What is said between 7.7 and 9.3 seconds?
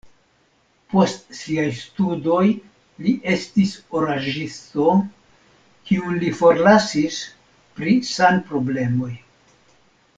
pri sanproblemoj.